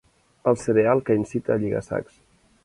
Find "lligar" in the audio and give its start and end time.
1.65-1.83